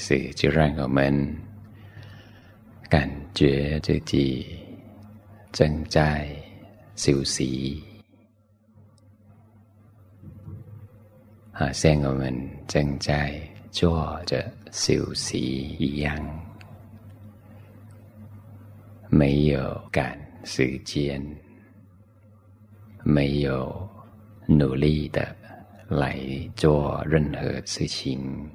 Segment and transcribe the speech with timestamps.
[0.00, 1.36] 一开始就让我们
[2.88, 4.46] 感觉自己
[5.52, 6.26] 正在
[6.96, 7.84] 休息，
[11.52, 12.34] 好像我们
[12.66, 13.38] 正在
[13.70, 15.38] 做着休息
[15.78, 16.16] 一样，
[19.10, 21.22] 没有赶时间，
[23.04, 23.86] 没有
[24.46, 25.36] 努力的
[25.88, 26.18] 来
[26.56, 28.50] 做任何事情。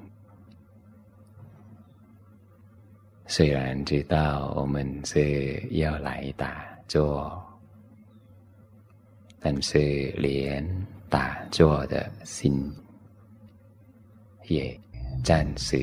[3.28, 7.44] 虽然知道我们是要来打坐，
[9.40, 9.78] 但是
[10.16, 10.64] 连
[11.10, 12.72] 打坐的心
[14.44, 14.78] 也
[15.24, 15.76] 暂时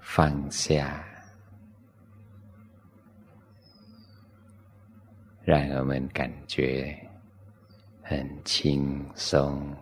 [0.00, 1.04] 放下，
[5.42, 6.96] 让我们感觉
[8.02, 9.76] 很轻松，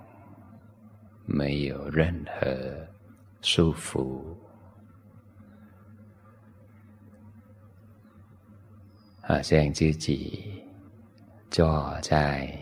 [1.27, 2.75] 没有任何
[3.43, 4.35] 束缚。
[9.25, 10.63] 好像自己
[11.49, 12.53] 坐在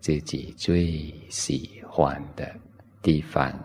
[0.00, 2.52] 自己最喜欢的
[3.00, 3.56] 地方，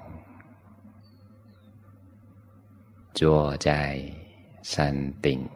[3.14, 4.00] 坐在
[4.62, 5.50] 山顶，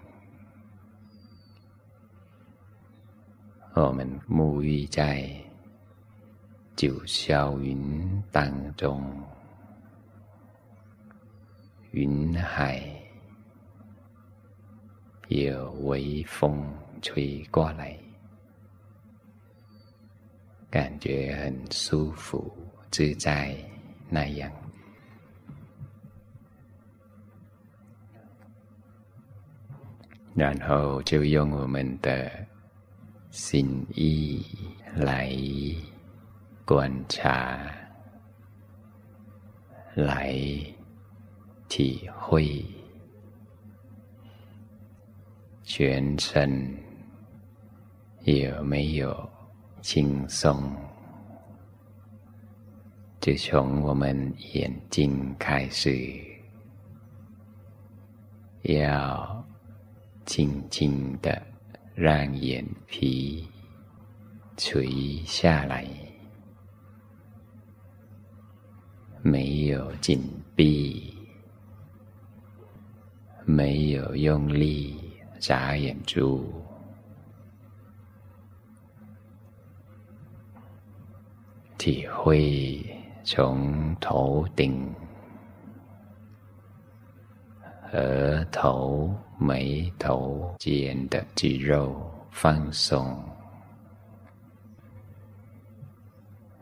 [3.76, 5.30] 我们沐浴在
[6.76, 9.06] 九霄云当中，
[11.92, 13.03] 云海。
[15.30, 16.64] 有微风
[17.02, 17.98] 吹过来，
[20.70, 22.56] 感觉很舒服
[22.92, 23.56] 自在
[24.10, 24.52] 那样。
[30.36, 32.32] 然后就用我们的
[33.32, 34.46] 心意
[34.96, 35.32] 来
[36.66, 37.72] 观察，
[39.96, 40.36] 来
[41.70, 42.66] 体会。
[45.66, 46.78] 全身
[48.26, 49.30] 有没有
[49.82, 50.70] 轻松？
[53.22, 55.90] 就从我们眼睛开始，
[58.64, 59.46] 要
[60.26, 61.42] 轻轻的
[61.96, 63.48] 让眼皮
[64.58, 65.88] 垂下来，
[69.22, 70.22] 没有紧
[70.56, 71.16] 闭，
[73.46, 75.00] 没有用力。
[75.44, 76.50] 眨眼珠，
[81.78, 82.82] 体会
[83.26, 84.90] 从头顶、
[87.92, 93.22] 额头、眉头间的肌肉放松，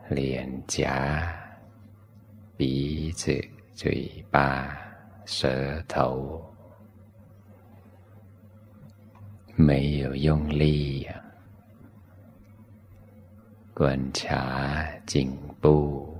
[0.08, 1.32] 脸颊、
[2.56, 3.32] 鼻子、
[3.74, 4.76] 嘴巴、
[5.24, 6.51] 舌头。
[9.64, 11.22] 没有用力呀，
[13.72, 16.16] 观察颈部、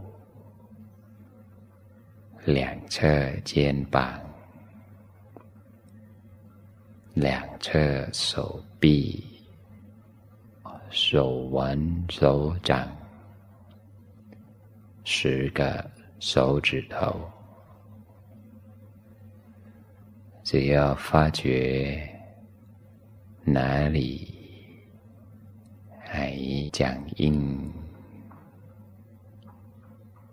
[2.44, 3.04] 两侧
[3.44, 4.20] 肩膀、
[7.14, 9.24] 两侧手臂、
[10.90, 11.76] 手腕、
[12.08, 12.88] 手掌、
[15.02, 17.28] 十个手指头，
[20.44, 22.08] 只要发觉。
[23.44, 24.32] 哪里
[26.04, 26.36] 还
[26.72, 27.72] 僵硬，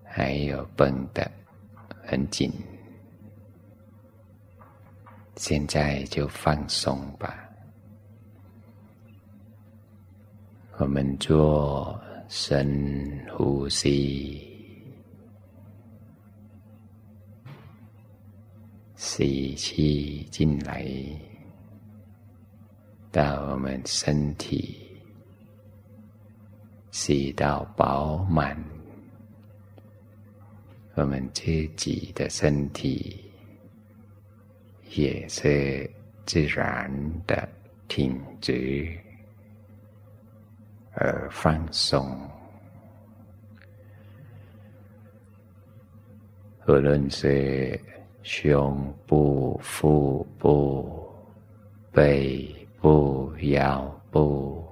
[0.03, 1.29] 还有绷得
[2.03, 2.51] 很紧，
[5.35, 7.49] 现在就放松吧。
[10.77, 11.99] 我们做
[12.29, 14.47] 深呼吸，
[18.95, 20.85] 吸气进来。
[23.11, 24.87] 到我们身体
[26.91, 28.55] 吸到饱满，
[30.93, 33.19] 我们自己的身体
[34.91, 35.89] 也是
[36.25, 36.91] 自然
[37.25, 37.49] 的
[37.87, 38.87] 挺直
[40.93, 42.15] 而放松，
[46.67, 47.79] 无论是
[48.21, 51.11] 胸部、腹部、
[51.91, 52.55] 背。
[52.81, 54.65] 不要不，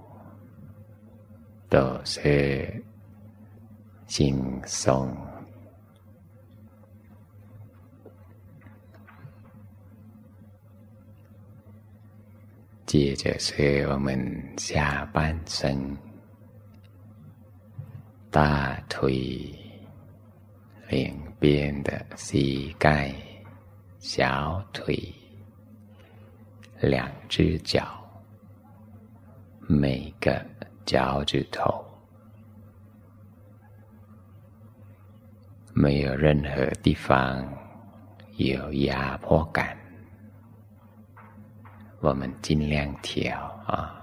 [1.69, 2.83] 都是
[4.06, 5.15] 轻松。
[12.86, 14.18] 接着是我们
[14.57, 15.95] 下半身，
[18.31, 19.54] 大腿、
[20.88, 23.13] 两边的膝盖、
[24.00, 25.13] 小腿、
[26.79, 27.85] 两只脚，
[29.68, 30.45] 每个
[30.85, 31.83] 脚趾头，
[35.74, 37.47] 没有任何地方
[38.38, 39.77] 有压迫感，
[42.00, 44.01] 我们尽量调啊，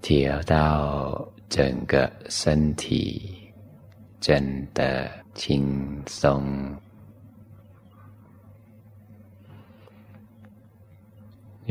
[0.00, 3.36] 调到整个身体。
[4.20, 6.78] 真的轻松，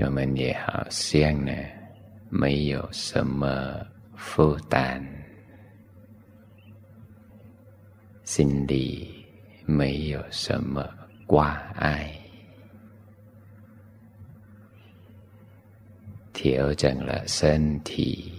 [0.02, 1.52] 我们也好像呢，
[2.30, 3.86] 没有什么
[4.16, 5.06] 负担，
[8.24, 9.26] 心里
[9.66, 10.88] 没有什么
[11.28, 12.12] 挂碍，
[16.34, 18.34] 调整了身体，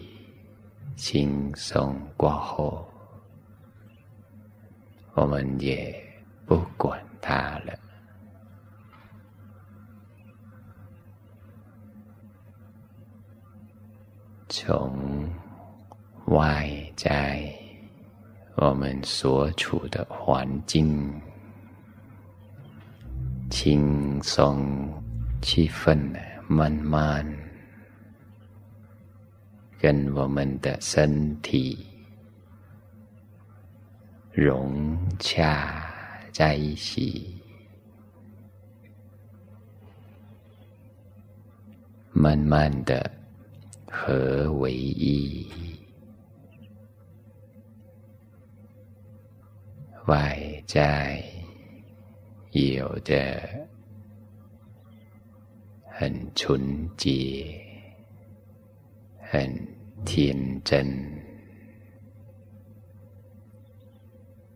[0.97, 2.87] 轻松过后。
[5.15, 5.95] 我们也
[6.47, 7.79] 不管它了。
[14.53, 15.31] 从
[16.27, 17.55] 外在
[18.57, 21.09] 我们所处的环境，
[23.49, 24.93] 轻松
[25.41, 25.97] 气氛，
[26.49, 27.25] 慢慢
[29.79, 31.87] 跟我们的身体。
[34.33, 35.93] 融洽
[36.33, 37.41] 在一起，
[42.11, 43.09] 慢慢的
[43.91, 45.51] 合为一。
[50.07, 51.23] 外在
[52.53, 53.41] 有着
[55.85, 57.61] 很纯洁、
[59.21, 59.53] 很
[60.05, 60.35] 天
[60.65, 60.87] 真。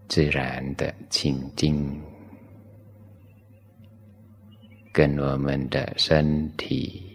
[0.08, 2.00] 自然的清净，
[4.92, 7.13] 跟我们的身体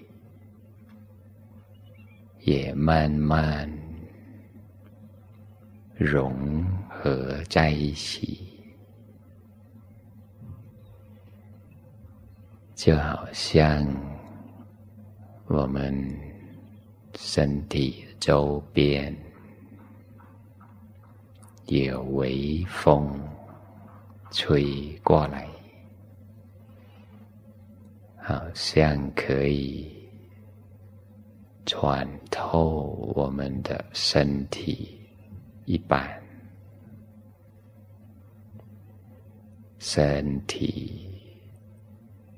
[2.50, 3.72] 也慢慢
[5.96, 8.60] 融合在一起，
[12.74, 13.86] 就好像
[15.46, 15.94] 我们
[17.14, 19.16] 身体周边。
[21.68, 23.08] 有微风
[24.32, 25.48] 吹过来，
[28.18, 29.99] 好像可以
[31.72, 35.00] 穿透我们的身体
[35.66, 36.20] 一般，
[39.78, 41.22] 身体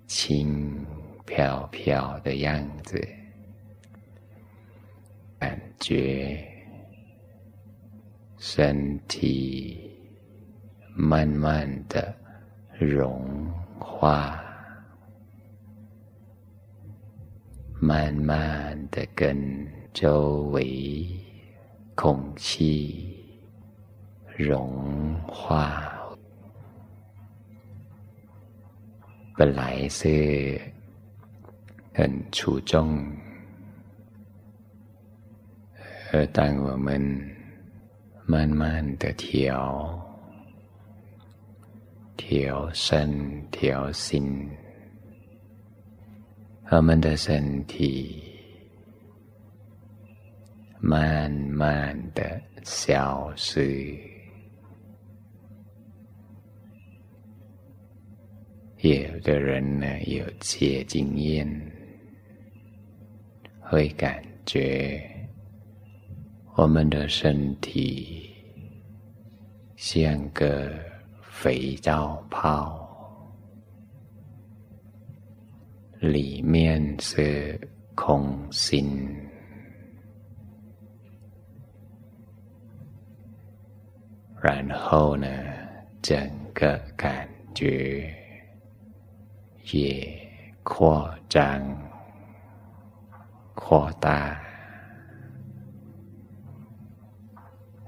[0.06, 0.86] 轻
[1.26, 3.02] 飘飘的样子，
[5.40, 6.46] 感觉。
[8.38, 9.80] 身体
[10.94, 12.14] 慢慢的
[12.78, 13.50] 融
[13.80, 14.44] 化，
[17.84, 21.04] 慢慢的跟周围
[21.96, 23.20] 空气
[24.38, 25.92] 融化。
[29.36, 30.62] 本来是
[31.92, 33.04] 很出众，
[36.14, 37.28] 而当我们。
[38.24, 40.00] 慢慢的调，
[42.16, 44.50] 调身，调心，
[46.74, 48.24] 我们的身体
[50.80, 54.00] 慢慢的消失。
[58.78, 61.46] 有的人呢，有些经验，
[63.60, 65.06] 会感觉。
[66.56, 68.34] 我们的身体
[69.76, 70.72] 像个
[71.22, 72.91] 肥皂泡，
[76.02, 77.60] 里面是
[77.94, 79.08] 空心，
[84.42, 85.28] 然后呢，
[86.02, 86.18] 整
[86.56, 88.12] 个感觉
[89.72, 90.20] 也
[90.64, 91.62] 扩张、
[93.54, 94.42] 扩大。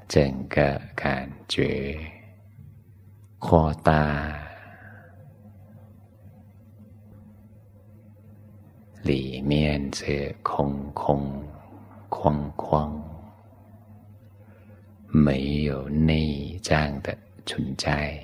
[0.07, 1.97] 整个感觉
[3.39, 4.39] 扩大，
[9.03, 11.43] 里面这空空
[12.07, 13.03] 框框，
[15.07, 17.13] 没有内脏的
[17.45, 18.17] 存在，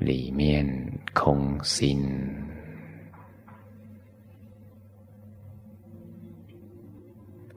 [0.00, 0.66] 里面
[1.14, 2.04] 空心。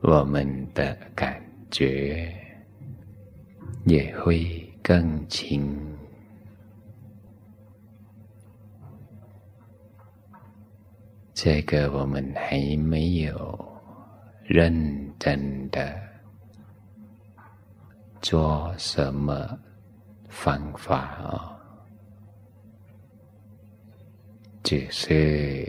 [0.02, 2.32] 我们的感觉
[3.86, 5.76] 也会更轻。
[11.42, 13.58] 这个我们还没有
[14.44, 15.98] 认真的
[18.20, 19.58] 做什么
[20.28, 21.58] 方法啊，
[24.62, 25.66] 只是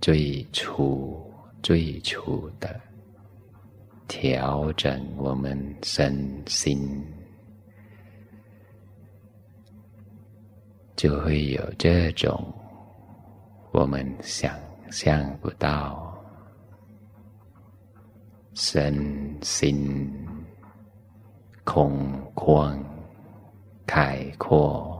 [0.00, 1.20] 最初
[1.64, 2.80] 最初的
[4.06, 7.04] 调整我们身心，
[10.94, 12.54] 就会有这种。
[13.72, 14.52] 我们想
[14.90, 16.12] 象不到，
[18.54, 20.12] 身心
[21.62, 22.76] 空旷、
[23.86, 24.98] 开阔，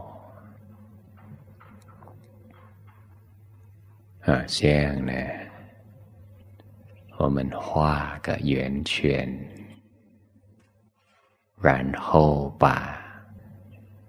[4.21, 5.13] 啊，这样呢，
[7.17, 9.29] 我们画个圆圈，
[11.59, 12.99] 然后把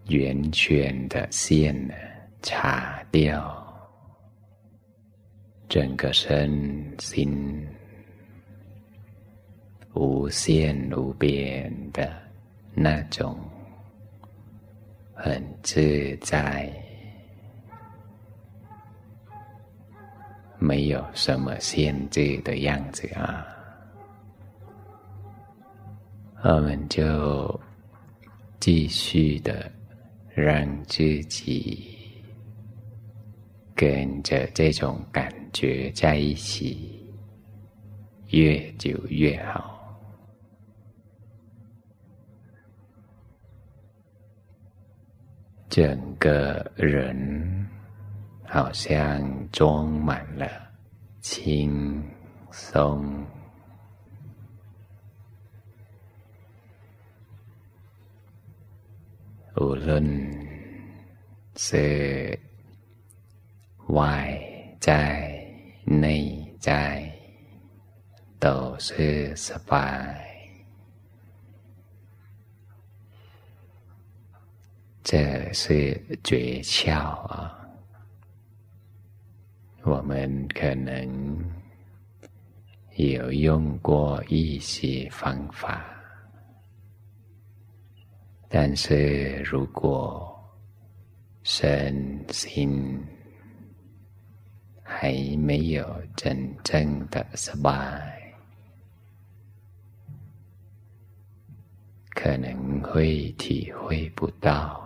[0.07, 1.95] 圆圈的线呢
[2.42, 3.62] 擦掉。
[5.73, 7.67] 整个身心
[9.95, 12.12] 无限无边的
[12.75, 13.35] 那种
[15.14, 16.71] 很自在，
[20.59, 23.47] 没有什么限制的样子啊！
[26.43, 27.59] 我们就
[28.61, 29.73] 继续的
[30.35, 31.99] 让自己。
[33.75, 37.05] 跟着这种感觉在一起，
[38.29, 39.71] 越久越好。
[45.69, 47.69] 整个人
[48.45, 50.47] 好像装满了
[51.21, 52.03] 轻
[52.51, 53.27] 松，
[59.57, 60.03] 无论
[61.57, 62.39] 是。
[63.89, 64.41] 外
[64.81, 65.32] 在、
[65.85, 67.12] 内在
[68.39, 70.25] 都是失败，
[75.03, 77.59] 这是诀窍啊！
[79.83, 81.45] 我们可能
[82.95, 85.85] 有用过一些方法，
[88.49, 90.29] 但是如果
[91.43, 93.05] 身心，
[95.03, 98.23] 还没有真正的失败，
[102.11, 104.81] 可能会体会不到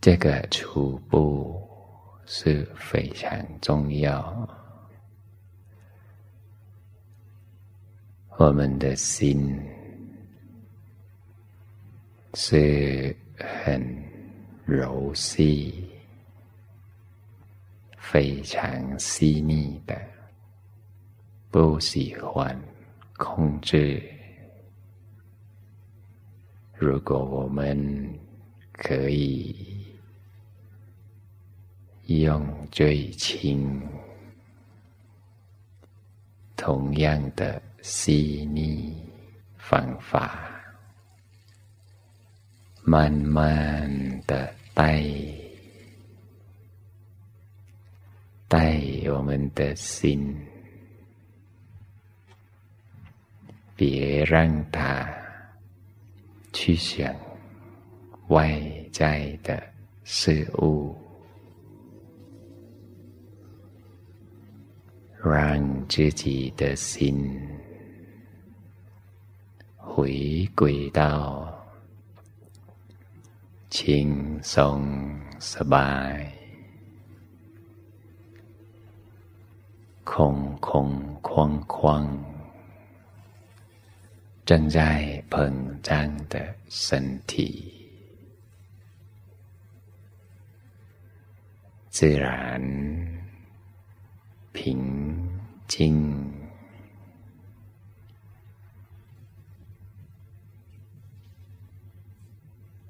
[0.00, 1.60] 这个初步
[2.24, 4.48] 是非常重要。
[8.38, 9.60] 我们的心
[12.34, 13.84] 是很
[14.64, 15.89] 柔细。
[18.10, 19.96] 非常细腻的，
[21.48, 22.60] 不喜欢
[23.16, 24.02] 控制。
[26.74, 28.12] 如果我们
[28.72, 29.86] 可以
[32.06, 33.80] 用最轻、
[36.56, 38.92] 同样的细腻
[39.56, 40.50] 方法，
[42.82, 43.88] 慢慢
[44.26, 45.00] 的带。
[48.49, 50.35] 带我们的心，
[53.75, 55.07] 别让它
[56.53, 57.13] 去想
[58.27, 59.61] 外在的
[60.03, 60.95] 事物，
[65.23, 67.39] 让自己的心
[69.75, 71.51] 回归到
[73.69, 76.38] 轻松、สบาย
[80.02, 82.18] 空空框框，
[84.44, 87.72] 正在膨胀的身体，
[91.88, 92.60] 自然
[94.52, 96.32] 平静，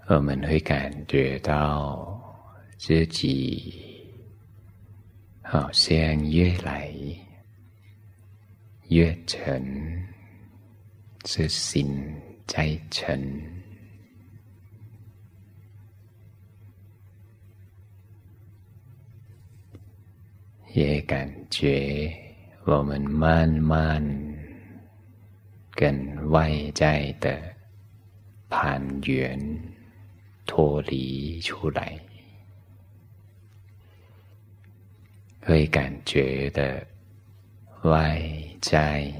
[0.06, 2.18] 我们会感觉到
[2.78, 3.99] 自己。
[5.52, 5.98] 好像
[6.30, 6.94] 越来
[8.86, 10.00] 越沉，
[11.24, 12.14] 是心
[12.46, 13.20] 在沉，
[20.72, 22.16] 也感觉
[22.64, 24.00] 我们慢慢
[25.72, 27.42] 更外在的
[28.48, 29.36] 盘圆
[30.46, 31.98] 脱离出来，
[35.42, 36.86] 会感觉的
[37.82, 38.22] 外
[38.60, 39.12] 在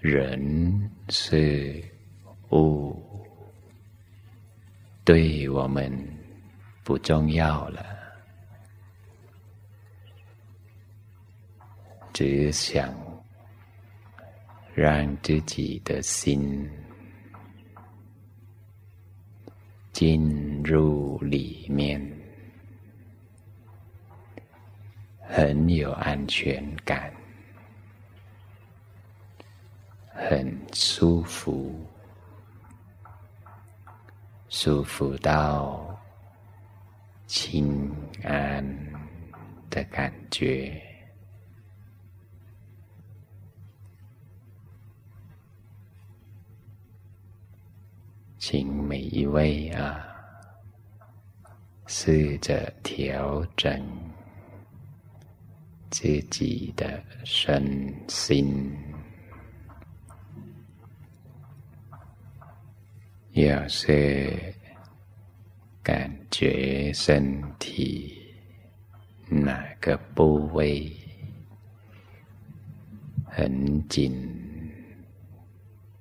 [0.00, 1.82] 人事
[2.50, 2.96] 物
[5.04, 5.92] 对我们
[6.82, 8.00] 不重要了。
[12.12, 12.94] 只想
[14.74, 16.68] 让自己的心
[19.92, 22.19] 进入里面，
[25.32, 27.12] 很有安全感，
[30.08, 31.86] 很舒服，
[34.48, 35.96] 舒服到
[37.28, 37.94] 清
[38.24, 38.60] 安
[39.70, 40.82] 的感觉。
[48.36, 50.04] 请每一位啊，
[51.86, 53.80] 试着调整
[55.90, 58.72] 自己的身心。
[63.32, 64.54] 要是
[65.82, 68.34] 感觉身体
[69.28, 70.92] 哪个部位
[73.26, 74.12] 很紧，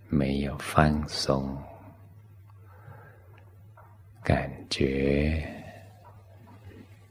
[0.08, 1.56] 没有放松。
[4.24, 5.59] 感觉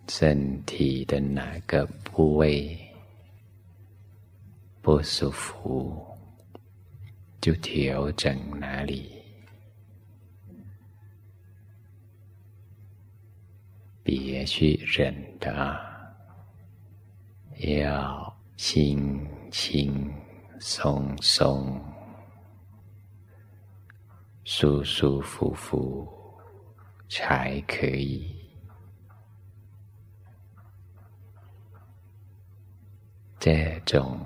[0.09, 2.79] 身体的哪个部位
[4.81, 6.05] 不舒服，
[7.41, 9.11] 就调整哪里，
[14.03, 15.79] 别去忍的，
[17.59, 20.13] 要轻轻
[20.59, 21.81] 松松、
[24.45, 26.09] 舒舒服服。
[27.11, 28.38] 才可以。
[33.40, 34.20] 这种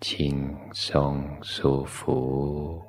[0.00, 2.82] 轻松、舒服、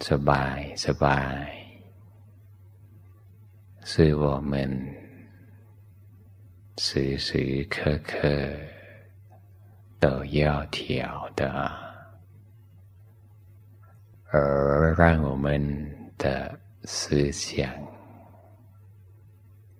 [0.00, 1.48] สบายสบาย
[3.84, 4.68] 是我们
[6.76, 8.28] 时时刻刻
[9.98, 11.46] 都要调的，
[14.30, 15.98] 而让我们。
[16.18, 17.72] 的思想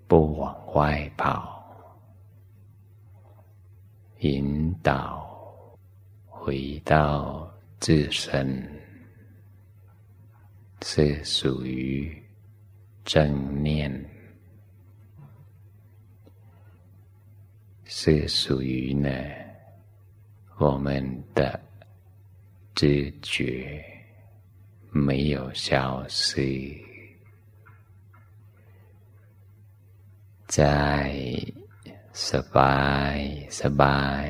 [0.07, 1.52] 不往外跑，
[4.24, 5.22] 引导
[6.26, 8.66] 回到自身，
[10.82, 12.24] 是属于
[13.04, 13.94] 正念，
[17.84, 19.10] 是属于呢
[20.58, 21.60] 我们的
[22.74, 23.84] 知觉。
[24.90, 26.80] 没有消失，
[30.46, 31.14] 在
[32.13, 32.79] สบา
[33.17, 33.19] ย
[33.61, 34.29] สบาย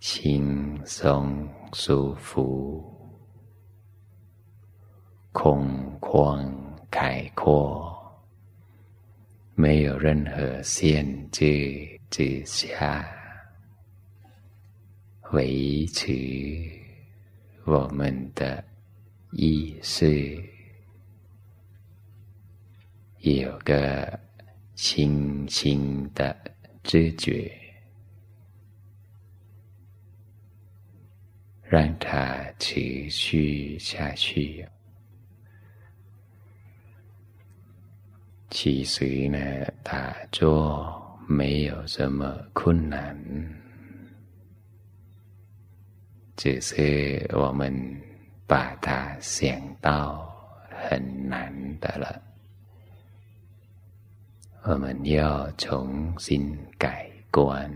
[0.00, 2.30] 轻松舒服、
[5.32, 6.50] 空旷
[6.90, 7.44] 开阔，
[9.54, 13.06] 没有任何限制之下，
[15.32, 16.80] 维持。
[17.66, 18.64] 我们的
[19.32, 20.42] 意识
[23.33, 24.19] 有个
[24.75, 26.35] 清新的
[26.83, 27.51] 知觉，
[31.63, 34.67] 让它持续下去。
[38.51, 39.39] 其实呢，
[39.81, 43.17] 打坐没有什么困难。
[46.37, 47.73] 只是我们
[48.45, 50.31] 把它想到
[50.69, 52.21] 很难的了，
[54.67, 57.71] 我们要重新改观。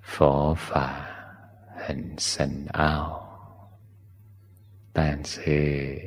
[0.00, 1.06] 佛法
[1.76, 3.70] 很深奥，
[4.92, 6.00] 但是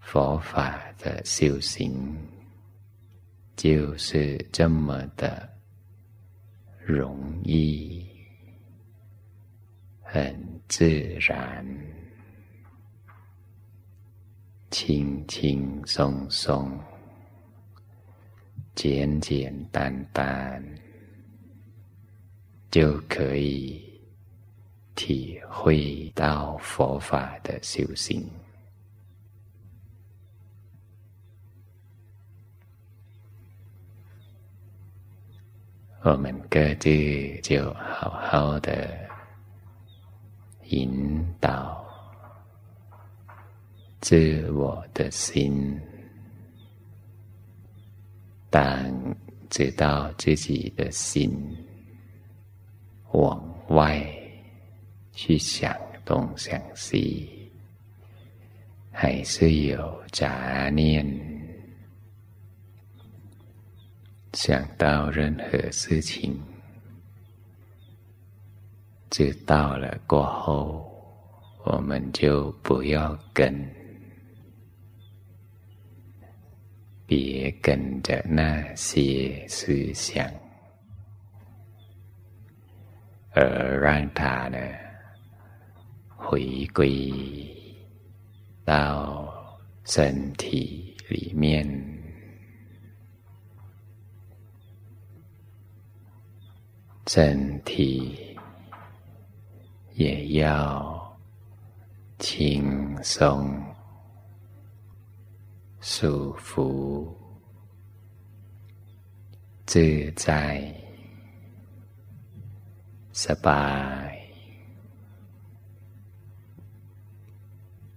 [0.00, 2.12] 佛法的修行
[3.54, 5.48] 就是这么的。
[6.84, 8.04] 容易，
[10.02, 10.36] 很
[10.66, 10.88] 自
[11.20, 11.64] 然，
[14.70, 16.78] 轻轻松松
[18.76, 20.64] 简简单单
[22.70, 23.82] 就可以
[24.94, 28.24] 体会到佛法的修行。
[36.02, 36.88] 我们各自
[37.42, 38.88] 就好好的
[40.68, 41.89] 引导
[44.00, 45.78] 自我的心，
[48.48, 49.16] 当
[49.50, 51.30] 知道自己的心
[53.12, 54.04] 往外
[55.12, 57.50] 去想东想西，
[58.90, 61.06] 还是有杂念。
[64.32, 66.40] 想到任何事情，
[69.10, 70.88] 知道了过后，
[71.64, 73.52] 我们就不要跟，
[77.10, 80.24] 别跟着那些思想，
[83.32, 84.56] 而让它呢
[86.06, 87.12] 回归
[88.64, 89.28] 到
[89.82, 91.66] 身体里面。
[97.08, 98.38] 身体
[99.94, 101.18] 也要
[102.20, 103.60] 轻松、
[105.79, 107.15] 舒服、
[109.65, 110.73] 自在、
[113.13, 114.15] สบาย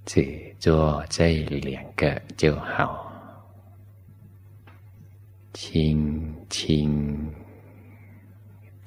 [0.04, 3.12] 只做这两个就好，
[5.52, 7.32] 轻轻。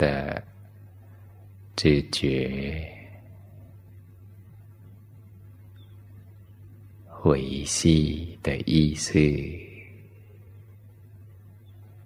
[0.02, 0.44] 的
[1.76, 2.95] 知觉，
[7.26, 9.14] 回息的意思，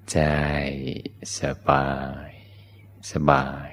[0.06, 2.34] 在สบาย
[3.02, 3.72] สบาย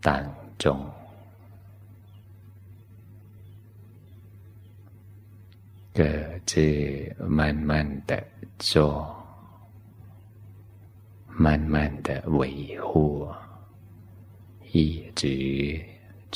[0.00, 0.90] 当中，
[5.92, 6.04] 各
[6.46, 8.22] 自慢慢的
[8.58, 9.16] 做。
[11.32, 13.26] 慢慢的维护，
[14.72, 15.82] 一直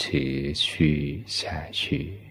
[0.02, 2.29] 持续下去。